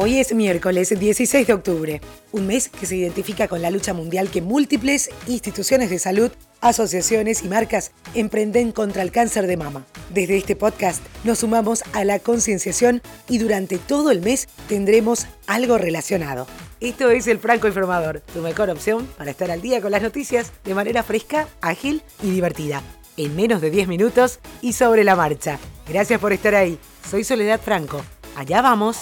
[0.00, 4.30] Hoy es miércoles 16 de octubre, un mes que se identifica con la lucha mundial
[4.30, 6.30] que múltiples instituciones de salud,
[6.60, 9.84] asociaciones y marcas emprenden contra el cáncer de mama.
[10.14, 15.78] Desde este podcast nos sumamos a la concienciación y durante todo el mes tendremos algo
[15.78, 16.46] relacionado.
[16.78, 20.52] Esto es el Franco Informador, tu mejor opción para estar al día con las noticias
[20.62, 22.84] de manera fresca, ágil y divertida.
[23.16, 25.58] En menos de 10 minutos y sobre la marcha.
[25.88, 26.78] Gracias por estar ahí.
[27.10, 28.00] Soy Soledad Franco.
[28.36, 28.98] Allá vamos.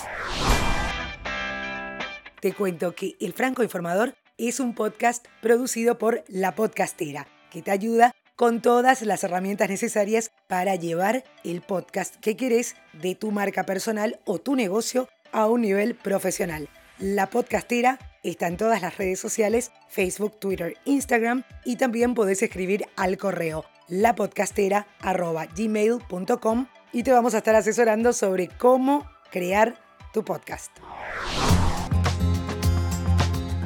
[2.46, 7.72] Te cuento que El Franco Informador es un podcast producido por La Podcastera, que te
[7.72, 13.64] ayuda con todas las herramientas necesarias para llevar el podcast que querés de tu marca
[13.64, 16.68] personal o tu negocio a un nivel profesional.
[17.00, 22.86] La Podcastera está en todas las redes sociales, Facebook, Twitter, Instagram y también podés escribir
[22.94, 29.74] al correo lapodcastera.gmail.com y te vamos a estar asesorando sobre cómo crear
[30.12, 30.70] tu podcast.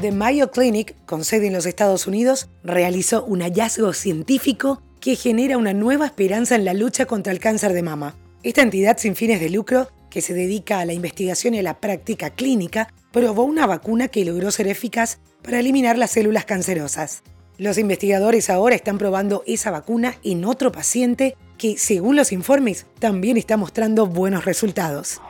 [0.00, 5.58] The Mayo Clinic, con sede en los Estados Unidos, realizó un hallazgo científico que genera
[5.58, 8.16] una nueva esperanza en la lucha contra el cáncer de mama.
[8.42, 11.80] Esta entidad sin fines de lucro, que se dedica a la investigación y a la
[11.80, 17.22] práctica clínica, probó una vacuna que logró ser eficaz para eliminar las células cancerosas.
[17.58, 23.36] Los investigadores ahora están probando esa vacuna en otro paciente que, según los informes, también
[23.36, 25.20] está mostrando buenos resultados.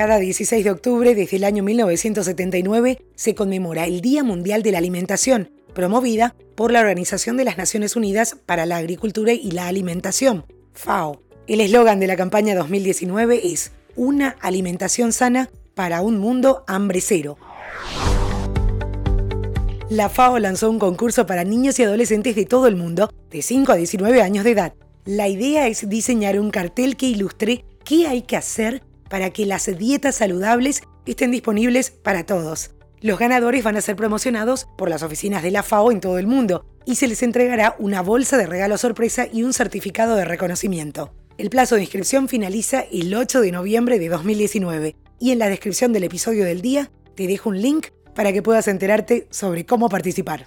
[0.00, 4.78] Cada 16 de octubre desde el año 1979 se conmemora el Día Mundial de la
[4.78, 10.46] Alimentación, promovida por la Organización de las Naciones Unidas para la Agricultura y la Alimentación,
[10.72, 11.20] FAO.
[11.46, 17.36] El eslogan de la campaña 2019 es Una alimentación sana para un mundo hambre cero.
[19.90, 23.72] La FAO lanzó un concurso para niños y adolescentes de todo el mundo, de 5
[23.72, 24.72] a 19 años de edad.
[25.04, 29.66] La idea es diseñar un cartel que ilustre qué hay que hacer para que las
[29.76, 32.70] dietas saludables estén disponibles para todos.
[33.02, 36.26] Los ganadores van a ser promocionados por las oficinas de la FAO en todo el
[36.26, 41.12] mundo y se les entregará una bolsa de regalo sorpresa y un certificado de reconocimiento.
[41.38, 45.92] El plazo de inscripción finaliza el 8 de noviembre de 2019 y en la descripción
[45.92, 50.46] del episodio del día te dejo un link para que puedas enterarte sobre cómo participar.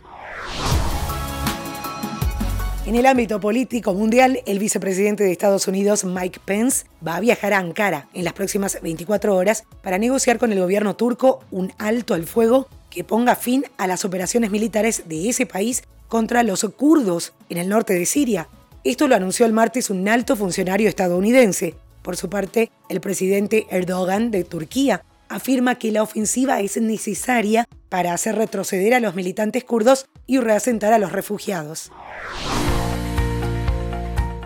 [2.86, 7.54] En el ámbito político mundial, el vicepresidente de Estados Unidos, Mike Pence, va a viajar
[7.54, 12.14] a Ankara en las próximas 24 horas para negociar con el gobierno turco un alto
[12.14, 17.32] al fuego que ponga fin a las operaciones militares de ese país contra los kurdos
[17.48, 18.50] en el norte de Siria.
[18.84, 21.76] Esto lo anunció el martes un alto funcionario estadounidense.
[22.02, 28.14] Por su parte, el presidente Erdogan de Turquía afirma que la ofensiva es necesaria para
[28.14, 31.92] hacer retroceder a los militantes kurdos y reasentar a los refugiados.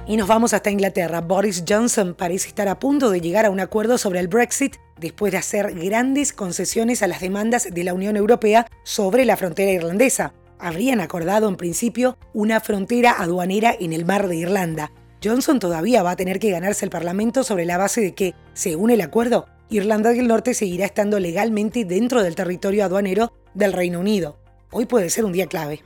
[0.10, 1.20] Y nos vamos hasta Inglaterra.
[1.20, 5.34] Boris Johnson parece estar a punto de llegar a un acuerdo sobre el Brexit después
[5.34, 10.34] de hacer grandes concesiones a las demandas de la Unión Europea sobre la frontera irlandesa.
[10.60, 14.94] Habrían acordado en principio una frontera aduanera en el mar de Irlanda.
[15.22, 18.92] Johnson todavía va a tener que ganarse el Parlamento sobre la base de que, según
[18.92, 24.40] el acuerdo, Irlanda del Norte seguirá estando legalmente dentro del territorio aduanero del Reino Unido.
[24.72, 25.82] Hoy puede ser un día clave.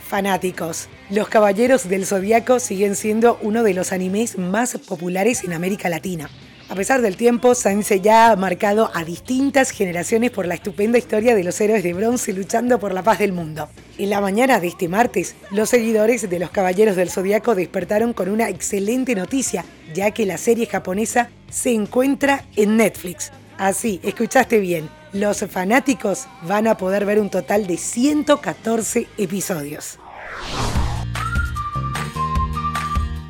[0.00, 0.88] Fanáticos.
[1.10, 6.30] Los Caballeros del Zodíaco siguen siendo uno de los animes más populares en América Latina.
[6.70, 11.34] A pesar del tiempo, Sainz ya ha marcado a distintas generaciones por la estupenda historia
[11.34, 13.68] de los héroes de bronce luchando por la paz del mundo.
[13.98, 18.30] En la mañana de este martes, los seguidores de los Caballeros del Zodíaco despertaron con
[18.30, 23.30] una excelente noticia, ya que la serie japonesa se encuentra en Netflix.
[23.58, 30.00] Así, escuchaste bien, los fanáticos van a poder ver un total de 114 episodios.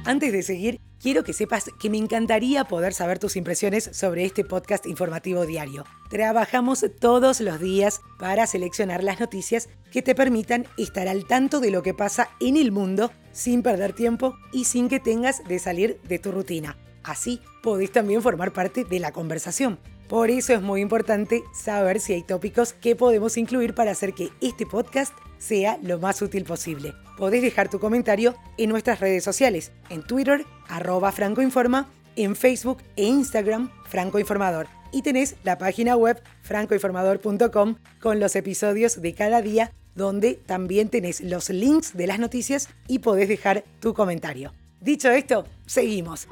[0.06, 4.44] Antes de seguir, quiero que sepas que me encantaría poder saber tus impresiones sobre este
[4.44, 5.84] podcast informativo diario.
[6.09, 11.70] Trabajamos todos los días para seleccionar las noticias que te permitan estar al tanto de
[11.70, 16.00] lo que pasa en el mundo sin perder tiempo y sin que tengas de salir
[16.09, 16.79] de tu rutina.
[17.05, 19.79] Así podés también formar parte de la conversación.
[20.09, 24.31] Por eso es muy importante saber si hay tópicos que podemos incluir para hacer que
[24.41, 26.95] este podcast sea lo más útil posible.
[27.17, 33.05] Podés dejar tu comentario en nuestras redes sociales, en Twitter, arroba francoinforma, en Facebook e
[33.05, 34.67] Instagram, francoinformador.
[34.93, 41.21] Y tenés la página web francoinformador.com con los episodios de cada día, donde también tenés
[41.21, 44.53] los links de las noticias y podés dejar tu comentario.
[44.85, 46.29] Dicho esto, seguimos.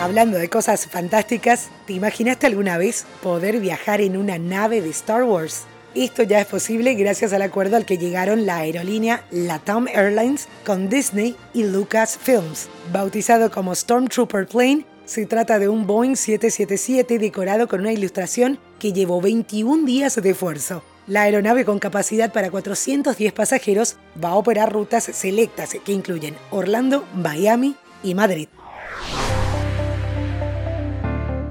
[0.00, 5.24] Hablando de cosas fantásticas, ¿te imaginaste alguna vez poder viajar en una nave de Star
[5.24, 5.64] Wars?
[5.94, 10.88] Esto ya es posible gracias al acuerdo al que llegaron la aerolínea Latam Airlines con
[10.88, 12.68] Disney y Lucasfilms.
[12.90, 18.94] Bautizado como Stormtrooper Plane, se trata de un Boeing 777 decorado con una ilustración que
[18.94, 20.82] llevó 21 días de esfuerzo.
[21.08, 27.04] La aeronave con capacidad para 410 pasajeros va a operar rutas selectas que incluyen Orlando,
[27.14, 28.48] Miami y Madrid.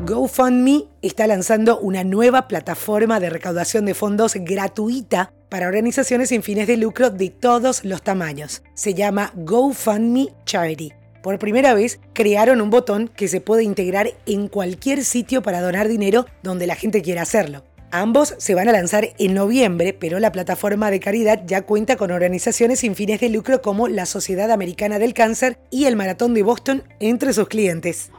[0.06, 6.68] GoFundMe está lanzando una nueva plataforma de recaudación de fondos gratuita para organizaciones sin fines
[6.68, 8.64] de lucro de todos los tamaños.
[8.74, 10.94] Se llama GoFundMe Charity.
[11.22, 15.88] Por primera vez crearon un botón que se puede integrar en cualquier sitio para donar
[15.88, 17.64] dinero donde la gente quiera hacerlo.
[17.94, 22.12] Ambos se van a lanzar en noviembre, pero la plataforma de caridad ya cuenta con
[22.12, 26.42] organizaciones sin fines de lucro como la Sociedad Americana del Cáncer y el Maratón de
[26.42, 28.10] Boston entre sus clientes.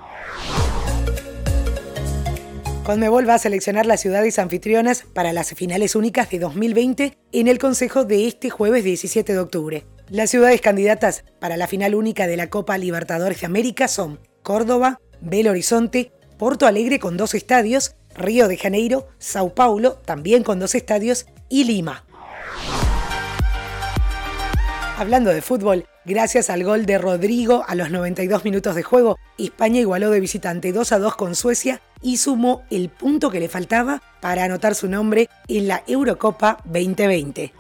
[2.84, 7.58] Conmebol va a seleccionar las ciudades anfitrionas para las finales únicas de 2020 en el
[7.58, 9.86] Consejo de este jueves 17 de octubre.
[10.10, 15.00] Las ciudades candidatas para la final única de la Copa Libertadores de América son Córdoba,
[15.22, 20.74] Belo Horizonte, Porto Alegre con dos estadios, Río de Janeiro, Sao Paulo, también con dos
[20.74, 22.04] estadios, y Lima.
[24.96, 29.80] Hablando de fútbol, gracias al gol de Rodrigo a los 92 minutos de juego, España
[29.80, 34.02] igualó de visitante 2 a 2 con Suecia y sumó el punto que le faltaba
[34.20, 37.52] para anotar su nombre en la Eurocopa 2020.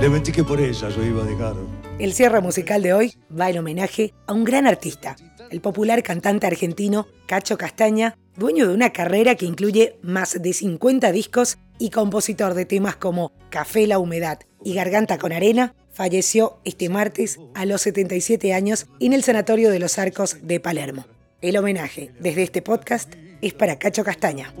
[0.00, 1.54] Le mentí que por ella yo iba a dejar.
[2.00, 5.14] El cierre musical de hoy va en homenaje a un gran artista,
[5.52, 11.12] el popular cantante argentino Cacho Castaña, dueño de una carrera que incluye más de 50
[11.12, 16.88] discos y compositor de temas como Café la Humedad y Garganta con Arena, falleció este
[16.88, 21.06] martes a los 77 años en el Sanatorio de los Arcos de Palermo.
[21.42, 23.12] El homenaje desde este podcast
[23.42, 24.54] es para Cacho Castaña.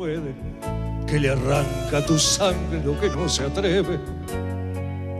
[1.06, 3.98] que le arranca tu sangre lo que no se atreve.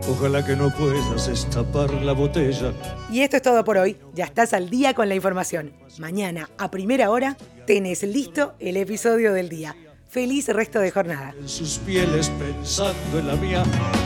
[0.09, 2.73] Ojalá que no puedas destapar la botella.
[3.11, 3.97] Y esto es todo por hoy.
[4.15, 5.73] Ya estás al día con la información.
[5.99, 9.77] Mañana, a primera hora, tenés listo el episodio del día.
[10.09, 11.35] Feliz resto de jornada.
[11.39, 13.63] En sus pieles pensando en la mía,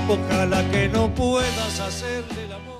[0.09, 2.76] ojalá que no puedas hacerle amor.